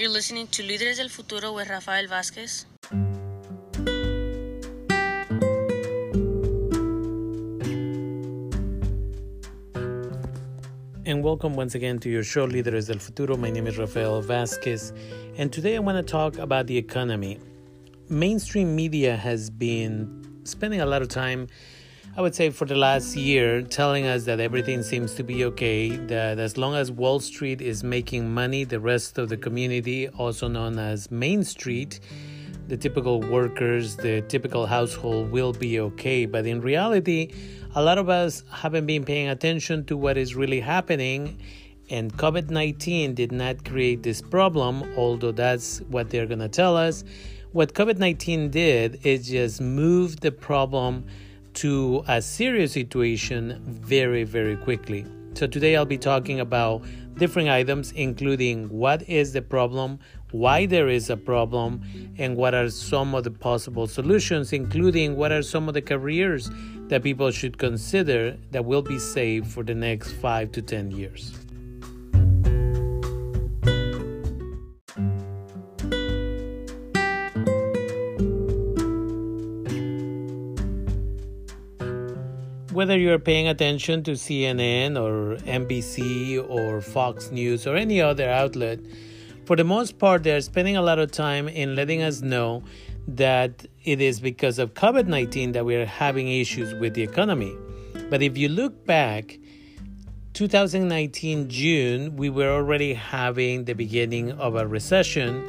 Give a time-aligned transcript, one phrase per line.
[0.00, 2.64] You're listening to Líderes del Futuro with Rafael Vázquez.
[11.04, 13.36] And welcome once again to your show, Líderes del Futuro.
[13.36, 14.96] My name is Rafael Vázquez,
[15.36, 17.38] and today I want to talk about the economy.
[18.08, 21.46] Mainstream media has been spending a lot of time
[22.16, 25.90] I would say for the last year, telling us that everything seems to be okay,
[25.90, 30.48] that as long as Wall Street is making money, the rest of the community, also
[30.48, 32.00] known as Main Street,
[32.66, 36.26] the typical workers, the typical household will be okay.
[36.26, 37.32] But in reality,
[37.76, 41.40] a lot of us haven't been paying attention to what is really happening.
[41.90, 46.76] And COVID 19 did not create this problem, although that's what they're going to tell
[46.76, 47.04] us.
[47.52, 51.06] What COVID 19 did is just move the problem
[51.54, 55.06] to a serious situation very, very quickly.
[55.34, 56.82] So, today I'll be talking about
[57.16, 59.98] different items, including what is the problem,
[60.32, 61.82] why there is a problem,
[62.18, 66.50] and what are some of the possible solutions, including what are some of the careers
[66.88, 71.39] that people should consider that will be safe for the next five to 10 years.
[82.72, 88.78] Whether you're paying attention to CNN or NBC or Fox News or any other outlet,
[89.44, 92.62] for the most part, they're spending a lot of time in letting us know
[93.08, 97.56] that it is because of COVID 19 that we're having issues with the economy.
[98.08, 99.38] But if you look back,
[100.34, 105.44] 2019 June, we were already having the beginning of a recession.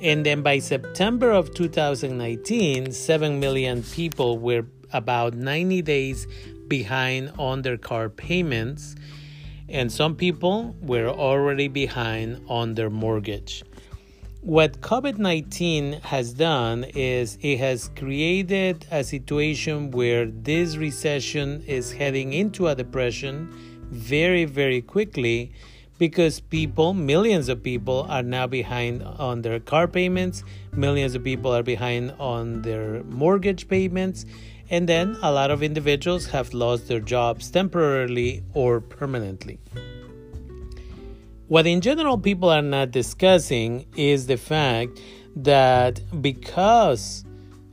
[0.00, 6.26] And then by September of 2019, 7 million people were about 90 days
[6.68, 8.94] behind on their car payments,
[9.68, 13.64] and some people were already behind on their mortgage.
[14.40, 21.92] What COVID 19 has done is it has created a situation where this recession is
[21.92, 23.48] heading into a depression
[23.90, 25.52] very, very quickly
[25.98, 31.54] because people, millions of people, are now behind on their car payments, millions of people
[31.54, 34.26] are behind on their mortgage payments,
[34.70, 39.58] and then a lot of individuals have lost their jobs temporarily or permanently.
[41.48, 45.00] What in general people are not discussing is the fact
[45.36, 47.24] that because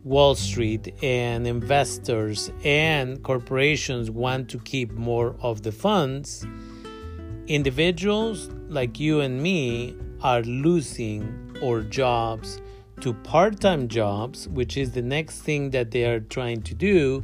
[0.03, 6.45] Wall Street and investors and corporations want to keep more of the funds,
[7.47, 12.61] individuals like you and me are losing our jobs
[13.01, 17.23] to part time jobs, which is the next thing that they are trying to do.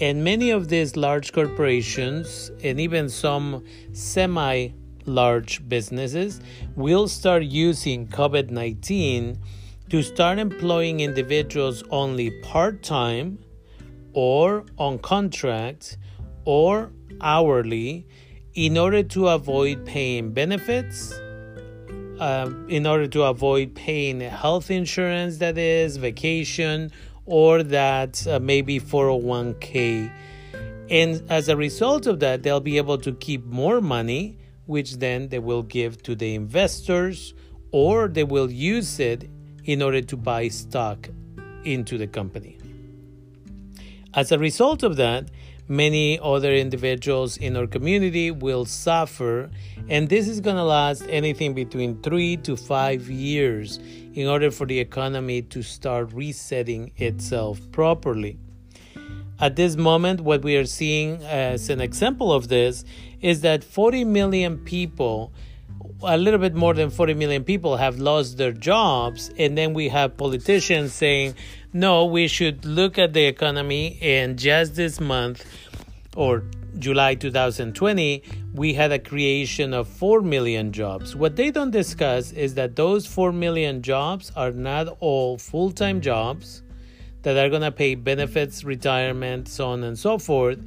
[0.00, 4.70] And many of these large corporations and even some semi
[5.06, 6.40] large businesses
[6.76, 9.38] will start using COVID 19
[9.90, 13.38] to start employing individuals only part time
[14.12, 15.98] or on contract
[16.44, 18.06] or hourly
[18.54, 21.12] in order to avoid paying benefits
[22.20, 26.92] um, in order to avoid paying health insurance, that is, vacation,
[27.24, 30.12] or that uh, maybe 401k.
[30.90, 35.28] And as a result of that, they'll be able to keep more money, which then
[35.28, 37.34] they will give to the investors
[37.72, 39.28] or they will use it
[39.64, 41.08] in order to buy stock
[41.64, 42.58] into the company.
[44.14, 45.30] As a result of that,
[45.70, 49.48] many other individuals in our community will suffer,
[49.88, 53.78] and this is going to last anything between three to five years
[54.12, 58.36] in order for the economy to start resetting itself properly.
[59.38, 62.84] At this moment, what we are seeing as an example of this
[63.20, 65.32] is that 40 million people
[66.02, 69.88] a little bit more than 40 million people have lost their jobs and then we
[69.88, 71.34] have politicians saying
[71.72, 75.44] no we should look at the economy and just this month
[76.16, 76.42] or
[76.78, 78.22] July 2020
[78.54, 81.14] we had a creation of 4 million jobs.
[81.14, 86.62] What they don't discuss is that those 4 million jobs are not all full-time jobs
[87.22, 90.58] that are going to pay benefits retirement so on and so forth.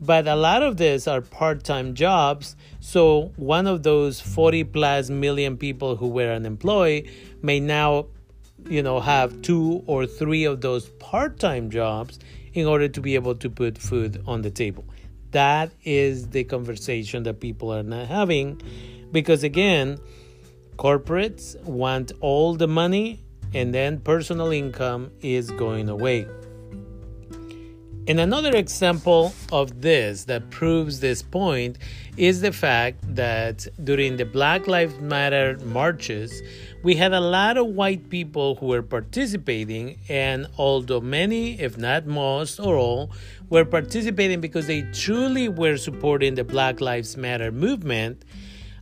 [0.00, 2.56] But a lot of these are part-time jobs.
[2.80, 7.10] So one of those 40 plus million people who were unemployed
[7.42, 8.06] may now
[8.66, 12.18] you know have two or three of those part-time jobs
[12.52, 14.84] in order to be able to put food on the table.
[15.32, 18.60] That is the conversation that people are not having
[19.10, 19.98] because again
[20.76, 23.22] corporates want all the money
[23.52, 26.26] and then personal income is going away
[28.06, 31.78] And another example of this that proves this point
[32.18, 36.42] is the fact that during the Black Lives Matter marches,
[36.82, 42.06] we had a lot of white people who were participating, and although many, if not
[42.06, 43.10] most or all,
[43.48, 48.22] were participating because they truly were supporting the Black Lives Matter movement,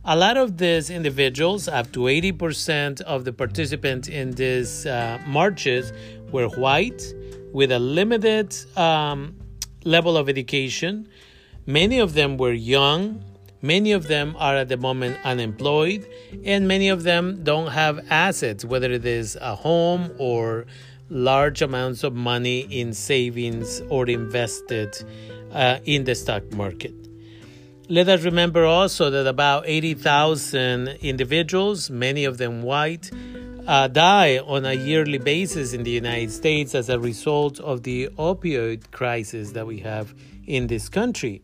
[0.03, 5.93] a lot of these individuals, up to 80% of the participants in these uh, marches,
[6.29, 7.13] were white
[7.53, 9.35] with a limited um,
[9.85, 11.07] level of education.
[11.65, 13.23] Many of them were young.
[13.61, 16.05] Many of them are at the moment unemployed,
[16.43, 20.65] and many of them don't have assets, whether it is a home or
[21.09, 24.97] large amounts of money in savings or invested
[25.53, 26.93] uh, in the stock market.
[27.87, 33.11] Let us remember also that about 80,000 individuals, many of them white,
[33.67, 38.09] uh, die on a yearly basis in the United States as a result of the
[38.17, 40.13] opioid crisis that we have
[40.45, 41.41] in this country.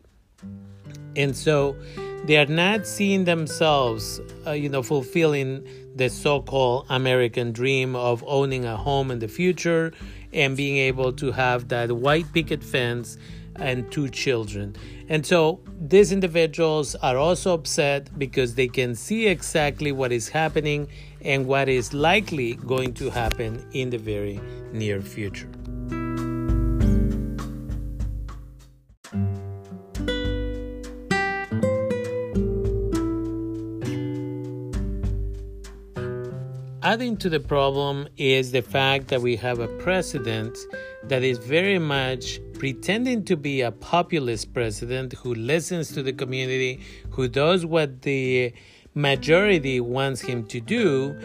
[1.16, 1.76] And so
[2.24, 8.64] they are not seeing themselves, uh, you know, fulfilling the so-called American dream of owning
[8.64, 9.92] a home in the future
[10.32, 13.16] and being able to have that white picket fence
[13.60, 14.74] and two children.
[15.08, 20.88] And so these individuals are also upset because they can see exactly what is happening
[21.22, 24.40] and what is likely going to happen in the very
[24.72, 25.48] near future.
[36.82, 40.58] Adding to the problem is the fact that we have a president
[41.04, 46.78] that is very much pretending to be a populist president who listens to the community,
[47.08, 48.52] who does what the
[48.94, 51.18] majority wants him to do.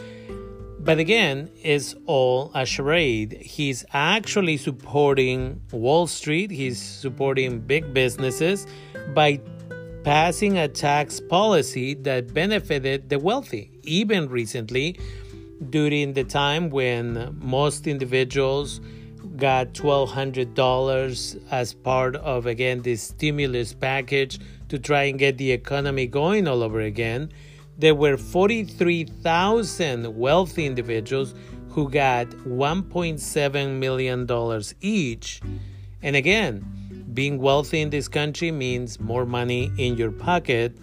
[0.80, 3.34] But again, it's all a charade.
[3.42, 8.66] He's actually supporting Wall Street, he's supporting big businesses
[9.14, 9.42] by
[10.06, 13.72] passing a tax policy that benefited the wealthy.
[13.84, 14.98] Even recently,
[15.70, 18.80] during the time when most individuals
[19.38, 24.40] got $1,200 as part of, again, this stimulus package
[24.70, 27.32] to try and get the economy going all over again.
[27.78, 31.36] There were 43,000 wealthy individuals
[31.70, 35.42] who got $1.7 million each.
[36.02, 40.78] And again, being wealthy in this country means more money in your pocket.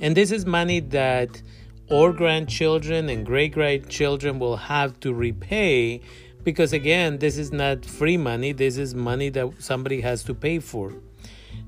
[0.00, 1.42] And this is money that
[1.90, 6.00] or grandchildren and great grandchildren will have to repay
[6.44, 8.52] because again this is not free money.
[8.52, 10.92] This is money that somebody has to pay for.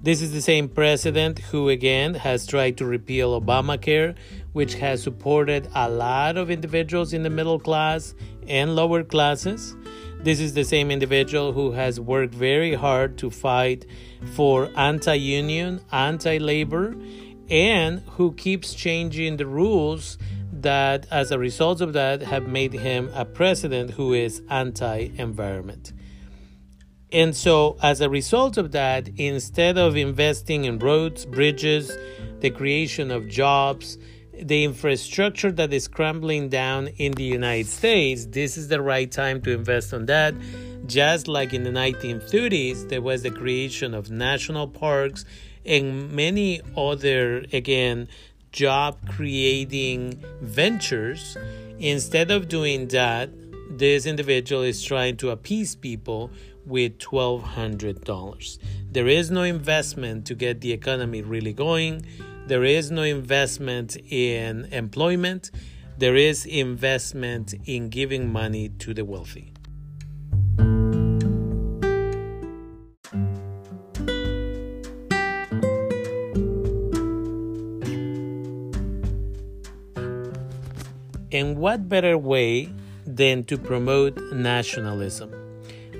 [0.02, 4.14] This is the same president who again has tried to repeal obamacare
[4.52, 8.14] which has supported a lot of individuals in the middle class
[8.46, 9.76] and lower classes.
[10.20, 13.84] This is the same individual who has worked very hard to fight
[14.34, 16.96] for anti-union anti-labor
[17.50, 20.18] and who keeps changing the rules
[20.66, 25.92] that, as a result of that, have made him a president who is anti environment.
[27.12, 31.96] And so, as a result of that, instead of investing in roads, bridges,
[32.40, 33.96] the creation of jobs,
[34.34, 39.40] the infrastructure that is crumbling down in the United States, this is the right time
[39.42, 40.34] to invest on that.
[40.86, 45.24] Just like in the 1930s, there was the creation of national parks
[45.64, 48.08] and many other, again,
[48.56, 51.36] job creating ventures.
[51.78, 53.28] Instead of doing that,
[53.70, 56.30] this individual is trying to appease people
[56.64, 58.58] with $1,200.
[58.90, 62.06] There is no investment to get the economy really going.
[62.46, 65.50] There is no investment in employment.
[65.98, 69.52] There is investment in giving money to the wealthy.
[81.32, 82.72] And what better way
[83.04, 85.30] than to promote nationalism?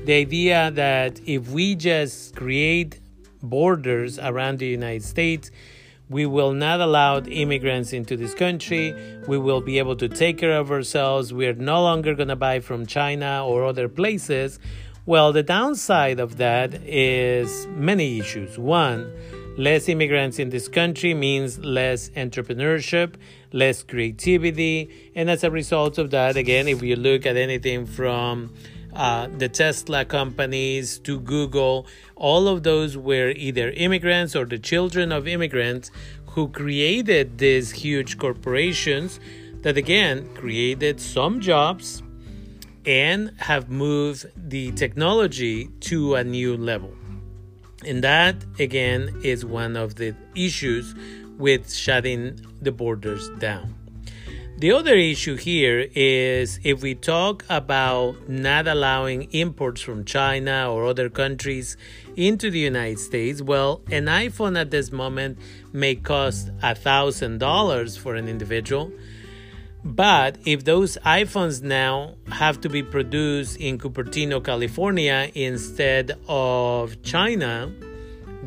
[0.04, 3.00] The idea that if we just create
[3.42, 5.50] borders around the United States,
[6.09, 8.95] we will not allow immigrants into this country.
[9.26, 11.33] We will be able to take care of ourselves.
[11.33, 14.61] We are no longer going to buy from China or other places.
[15.04, 18.59] Well, the downside of that is many issues.
[18.59, 19.12] One,
[19.56, 23.14] less immigrants in this country means less entrepreneurship,
[23.57, 25.11] less creativity.
[25.15, 28.53] And as a result of that, again, if you look at anything from
[28.95, 35.13] uh, the Tesla companies to Google, all of those were either immigrants or the children
[35.13, 35.91] of immigrants
[36.29, 39.19] who created these huge corporations
[39.63, 42.03] that, again, created some jobs
[42.85, 46.93] and have moved the technology to a new level.
[47.85, 50.95] And that, again, is one of the issues
[51.38, 53.75] with shutting the borders down.
[54.59, 60.87] The other issue here is if we talk about not allowing imports from China or
[60.87, 61.76] other countries
[62.16, 65.38] into the United States, well, an iPhone at this moment
[65.75, 68.90] may cost $1,000 for an individual.
[69.85, 77.71] But if those iPhones now have to be produced in Cupertino, California instead of China,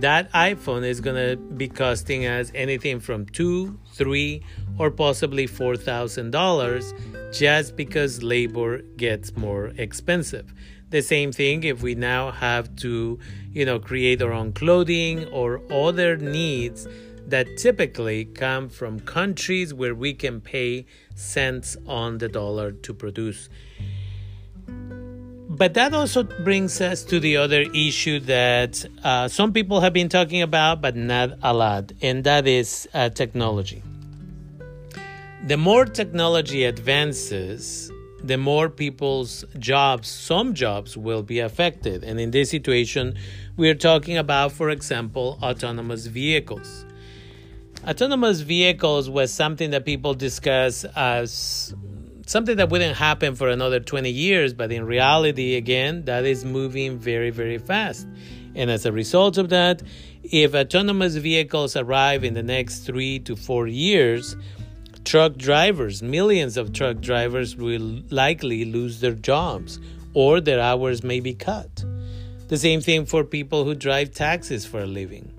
[0.02, 4.44] that iPhone is to be costing us anything from two, three,
[4.78, 6.94] or possibly four thousand dollars
[7.32, 10.54] just because labor gets more expensive.
[10.90, 13.20] The same thing if we now have to,
[13.52, 16.88] you know, create our own clothing or other needs
[17.28, 23.50] that typically come from countries where we can pay cents on the dollar to produce.
[25.60, 30.08] But that also brings us to the other issue that uh, some people have been
[30.08, 33.84] talking about, but not a lot, and that is uh, technology.
[35.46, 37.92] The more technology advances,
[38.24, 42.06] the more people's jobs, some jobs, will be affected.
[42.06, 43.18] And in this situation,
[43.58, 46.86] we are talking about, for example, autonomous vehicles.
[47.86, 51.74] Autonomous vehicles was something that people discuss as
[52.30, 57.00] something that wouldn't happen for another 20 years, but in reality, again, that is moving
[57.00, 58.08] very, very fast.
[58.54, 59.82] And as a result of that,
[60.22, 64.36] if autonomous vehicles arrive in the next three to four years,
[65.06, 69.80] truck drivers, millions of truck drivers will likely lose their jobs
[70.14, 71.84] or their hours may be cut.
[72.48, 75.34] The same thing for people who drive taxis for a living.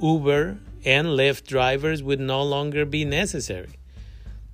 [0.00, 3.77] Uber and Lyft drivers would no longer be necessary.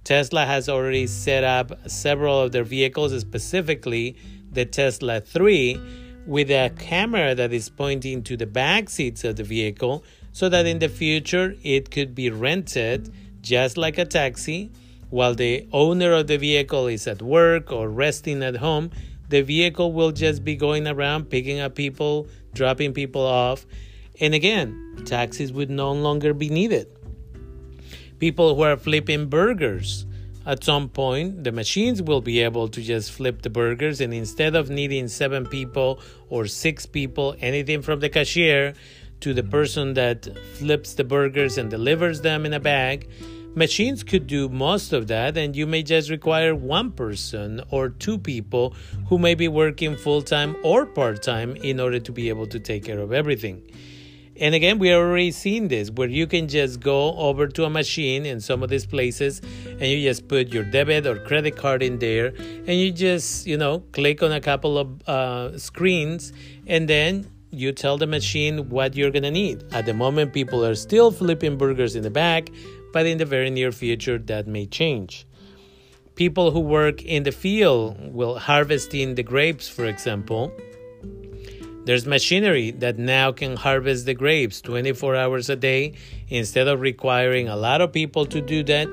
[0.04, 4.16] Tesla has already set up several of their vehicles, specifically
[4.52, 5.80] the Tesla 3,
[6.26, 10.66] with a camera that is pointing to the back seats of the vehicle so that
[10.66, 14.70] in the future it could be rented just like a taxi
[15.10, 18.90] while the owner of the vehicle is at work or resting at home
[19.28, 23.66] the vehicle will just be going around picking up people dropping people off
[24.20, 26.86] and again, taxis would no longer be needed.
[28.18, 30.06] People who are flipping burgers,
[30.46, 34.54] at some point, the machines will be able to just flip the burgers, and instead
[34.54, 38.74] of needing seven people or six people, anything from the cashier
[39.20, 43.08] to the person that flips the burgers and delivers them in a bag,
[43.56, 48.18] Machines could do most of that, and you may just require one person or two
[48.18, 48.74] people
[49.06, 52.58] who may be working full time or part time in order to be able to
[52.58, 53.62] take care of everything.
[54.40, 58.26] And again, we already seeing this where you can just go over to a machine
[58.26, 62.00] in some of these places and you just put your debit or credit card in
[62.00, 66.32] there and you just, you know, click on a couple of uh, screens
[66.66, 69.62] and then you tell the machine what you're to need.
[69.72, 72.48] At the moment, people are still flipping burgers in the back,
[72.92, 75.26] but in the very near future, that may change.
[76.16, 80.52] People who work in the field will harvesting the grapes, for example
[81.84, 85.94] there's machinery that now can harvest the grapes 24 hours a day.
[86.28, 88.88] Instead of requiring a lot of people to do that,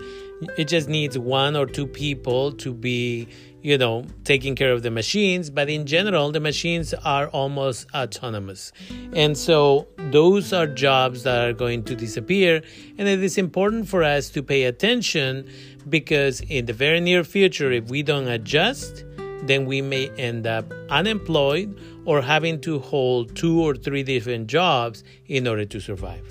[0.57, 3.29] it just needs one or two people to be,
[3.61, 5.49] you know, taking care of the machines.
[5.49, 8.73] But in general, the machines are almost autonomous.
[9.13, 12.61] And so those are jobs that are going to disappear.
[12.97, 15.49] And it is important for us to pay attention
[15.87, 19.05] because in the very near future, if we don't adjust,
[19.43, 25.03] then we may end up unemployed or having to hold two or three different jobs
[25.27, 26.23] in order to survive.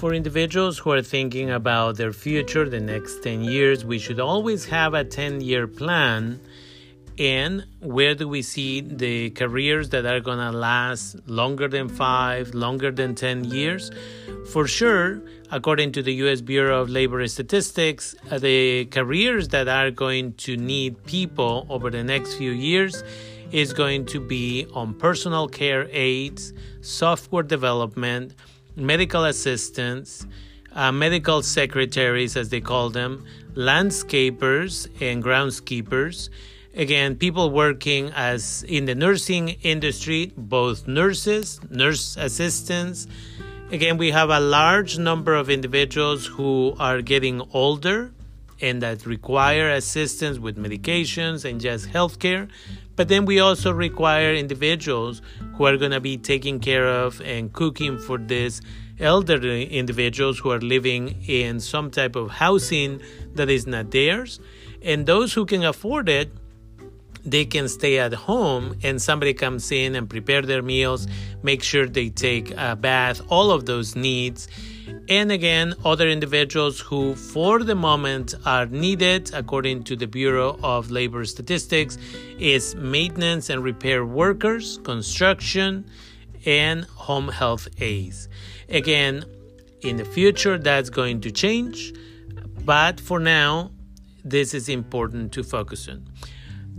[0.00, 4.64] For individuals who are thinking about their future, the next 10 years, we should always
[4.64, 6.40] have a 10 year plan
[7.20, 12.54] and where do we see the careers that are going to last longer than five,
[12.54, 13.90] longer than 10 years?
[14.50, 19.90] For sure, according to the US Bureau of Labor Statistics, uh, the careers that are
[19.90, 23.04] going to need people over the next few years
[23.52, 28.34] is going to be on personal care aides, software development,
[28.76, 30.26] medical assistants,
[30.72, 36.30] uh, medical secretaries, as they call them, landscapers, and groundskeepers
[36.74, 43.06] again people working as in the nursing industry both nurses nurse assistants
[43.72, 48.12] again we have a large number of individuals who are getting older
[48.60, 52.48] and that require assistance with medications and just healthcare
[53.00, 55.22] But then we also require individuals
[55.54, 58.60] who are going to be taking care of and cooking for these
[58.98, 63.00] elderly individuals who are living in some type of housing
[63.36, 64.38] that is not theirs.
[64.82, 66.30] And those who can afford it,
[67.24, 71.06] they can stay at home and somebody comes in and prepare their meals,
[71.42, 74.48] make sure they take a bath, all of those needs.
[75.08, 80.90] And again other individuals who for the moment are needed according to the bureau of
[80.90, 81.98] labor statistics
[82.38, 85.88] is maintenance and repair workers construction
[86.46, 88.28] and home health aides.
[88.68, 89.24] Again
[89.82, 91.92] in the future that's going to change
[92.64, 93.70] but for now
[94.24, 96.06] this is important to focus on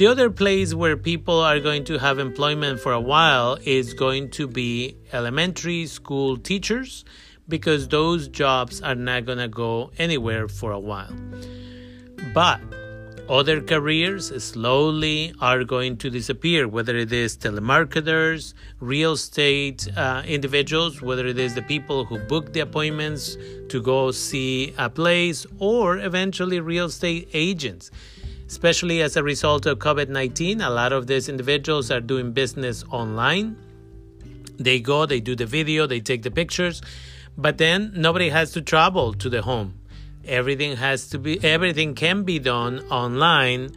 [0.01, 4.27] the other place where people are going to have employment for a while is going
[4.31, 7.05] to be elementary school teachers
[7.47, 11.15] because those jobs are not going to go anywhere for a while.
[12.33, 12.59] But
[13.29, 21.03] other careers slowly are going to disappear, whether it is telemarketers, real estate uh, individuals,
[21.03, 23.37] whether it is the people who book the appointments
[23.69, 27.91] to go see a place, or eventually real estate agents.
[28.51, 32.83] Especially as a result of COVID 19, a lot of these individuals are doing business
[32.91, 33.55] online.
[34.57, 36.81] They go, they do the video, they take the pictures,
[37.37, 39.79] but then nobody has to travel to the home.
[40.25, 43.71] Everything has to be everything can be done online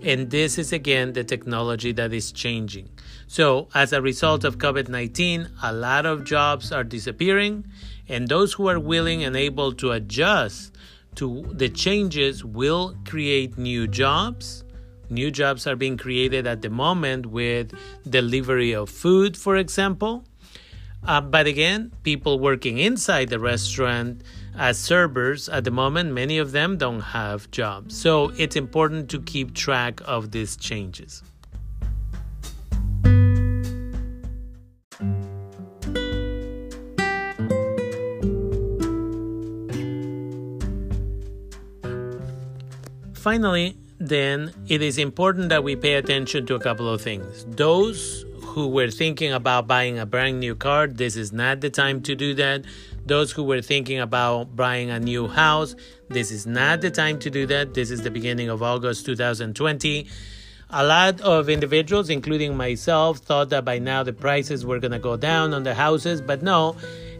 [0.00, 2.90] and this is again the technology that is changing.
[3.26, 7.66] So, as a result of COVID 19, a lot of jobs are disappearing,
[8.08, 10.70] and those who are willing and able to adjust
[11.16, 14.64] to the changes will create new jobs.
[15.10, 17.74] New jobs are being created at the moment with
[18.08, 20.24] delivery of food, for example.
[21.06, 24.22] Uh, but again, people working inside the restaurant
[24.56, 27.96] as servers at the moment, many of them don't have jobs.
[27.96, 31.22] So it's important to keep track of these changes.
[43.24, 47.46] Finally, then it is important that we pay attention to a couple of things.
[47.48, 52.02] Those who were thinking about buying a brand new car, this is not the time
[52.02, 52.66] to do that.
[53.06, 55.74] Those who were thinking about buying a new house,
[56.10, 57.72] this is not the time to do that.
[57.72, 60.06] This is the beginning of August 2020.
[60.68, 64.98] A lot of individuals, including myself, thought that by now the prices were going to
[64.98, 66.76] go down on the houses, but no.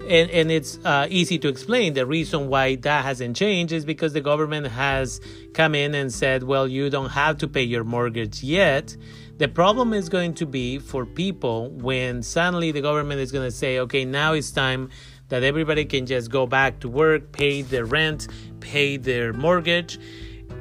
[0.09, 1.95] And, and it's uh, easy to explain.
[1.95, 5.21] The reason why that hasn't changed is because the government has
[5.55, 8.97] come in and said, well, you don't have to pay your mortgage yet
[9.37, 13.51] the problem is going to be for people when suddenly the government is going to
[13.51, 14.91] say, okay, now it's time
[15.29, 18.29] that everybody can just go back to work, pay their rent,
[18.61, 19.99] pay their mortgage.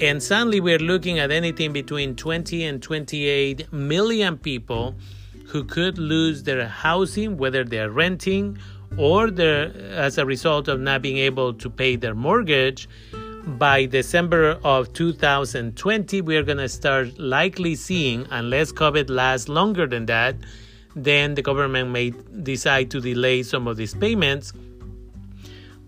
[0.02, 4.96] And suddenly we're looking at anything between 20 and 28 million people
[5.46, 8.58] who could lose their housing, whether they're renting
[8.98, 12.88] or as a result of not being able to pay their mortgage
[13.46, 19.86] by December of 2020, we are going to start likely seeing, unless COVID lasts longer
[19.86, 20.36] than that,
[20.96, 22.12] then the government may
[22.44, 24.54] decide to delay some of these payments.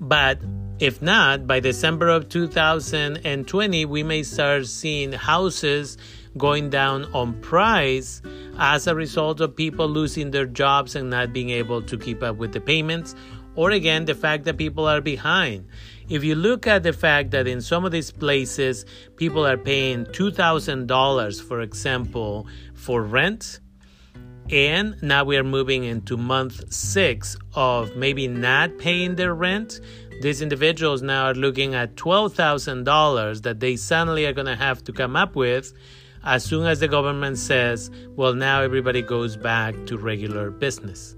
[0.01, 0.39] But
[0.79, 5.97] if not, by December of 2020, we may start seeing houses
[6.37, 8.21] going down on price
[8.57, 12.37] as a result of people losing their jobs and not being able to keep up
[12.37, 13.15] with the payments,
[13.55, 15.67] or again, the fact that people are behind.
[16.09, 20.05] If you look at the fact that in some of these places people are paying
[20.05, 23.59] $2,000, for example, for rent,
[24.51, 29.79] and now we are moving into month six of maybe not paying their rent,
[30.21, 34.93] these individuals now are looking at $12,000 that they suddenly are going to have to
[34.93, 35.73] come up with
[36.25, 41.15] as soon as the government says, well, now everybody goes back to regular business.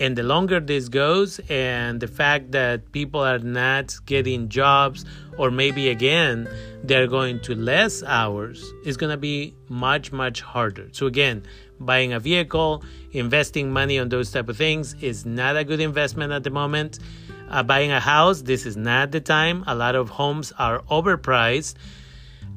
[0.00, 5.04] And the longer this goes, and the fact that people are not getting jobs,
[5.36, 6.48] or maybe again,
[6.82, 10.88] they're going to less hours, is going to be much, much harder.
[10.92, 11.44] So, again,
[11.78, 16.32] buying a vehicle, investing money on those type of things is not a good investment
[16.32, 16.98] at the moment.
[17.48, 19.62] Uh, buying a house, this is not the time.
[19.66, 21.74] A lot of homes are overpriced.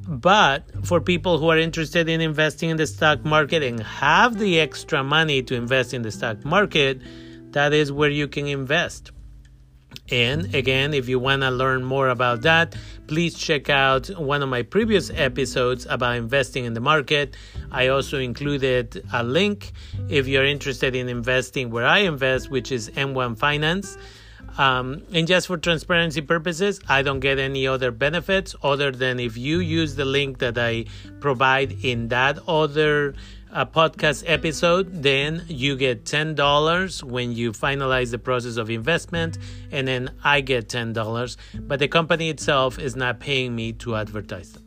[0.08, 4.60] But for people who are interested in investing in the stock market and have the
[4.60, 7.02] extra money to invest in the stock market,
[7.52, 9.12] that is where you can invest.
[10.12, 12.76] And again, if you want to learn more about that,
[13.08, 17.36] please check out one of my previous episodes about investing in the market.
[17.72, 19.72] I also included a link
[20.10, 23.98] if you're interested in investing where I invest, which is M1 Finance.
[24.58, 29.38] Um, and just for transparency purposes, I don't get any other benefits other than if
[29.38, 30.86] you use the link that I
[31.20, 33.16] provide in that other
[33.56, 39.38] a podcast episode, then you get $10 when you finalize the process of investment,
[39.72, 41.38] and then I get $10.
[41.62, 44.65] But the company itself is not paying me to advertise them.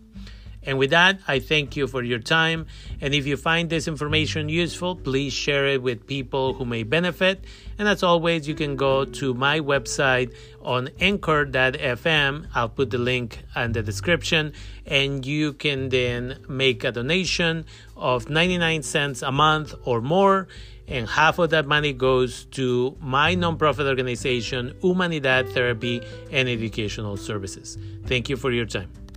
[0.69, 2.67] And with that, I thank you for your time.
[3.01, 7.43] And if you find this information useful, please share it with people who may benefit.
[7.79, 12.49] And as always, you can go to my website on anchor.fm.
[12.55, 14.53] I'll put the link in the description.
[14.85, 17.65] And you can then make a donation
[17.97, 20.49] of 99 cents a month or more.
[20.87, 27.79] And half of that money goes to my nonprofit organization, Humanidad Therapy and Educational Services.
[28.05, 29.08] Thank you for your time.